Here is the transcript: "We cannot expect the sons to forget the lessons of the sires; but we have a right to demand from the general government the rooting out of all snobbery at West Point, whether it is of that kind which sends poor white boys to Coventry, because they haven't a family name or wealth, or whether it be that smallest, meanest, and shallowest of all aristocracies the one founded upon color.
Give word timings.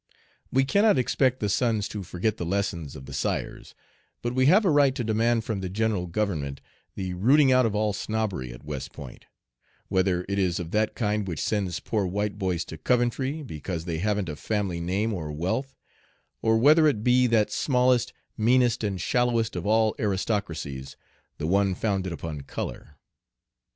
"We 0.51 0.65
cannot 0.65 0.97
expect 0.97 1.39
the 1.41 1.47
sons 1.47 1.87
to 1.89 2.01
forget 2.01 2.37
the 2.37 2.43
lessons 2.43 2.95
of 2.95 3.05
the 3.05 3.13
sires; 3.13 3.75
but 4.23 4.33
we 4.33 4.47
have 4.47 4.65
a 4.65 4.71
right 4.71 4.95
to 4.95 5.03
demand 5.03 5.43
from 5.43 5.59
the 5.61 5.69
general 5.69 6.07
government 6.07 6.59
the 6.95 7.13
rooting 7.13 7.51
out 7.51 7.67
of 7.67 7.75
all 7.75 7.93
snobbery 7.93 8.51
at 8.51 8.63
West 8.65 8.93
Point, 8.93 9.25
whether 9.89 10.25
it 10.27 10.39
is 10.39 10.59
of 10.59 10.71
that 10.71 10.95
kind 10.95 11.27
which 11.27 11.39
sends 11.39 11.79
poor 11.79 12.07
white 12.07 12.39
boys 12.39 12.65
to 12.65 12.79
Coventry, 12.79 13.43
because 13.43 13.85
they 13.85 13.99
haven't 13.99 14.27
a 14.27 14.35
family 14.35 14.79
name 14.81 15.13
or 15.13 15.31
wealth, 15.31 15.75
or 16.41 16.57
whether 16.57 16.87
it 16.87 17.03
be 17.03 17.27
that 17.27 17.51
smallest, 17.51 18.11
meanest, 18.35 18.83
and 18.83 18.99
shallowest 18.99 19.55
of 19.55 19.67
all 19.67 19.93
aristocracies 19.99 20.97
the 21.37 21.45
one 21.45 21.75
founded 21.75 22.11
upon 22.11 22.41
color. 22.41 22.97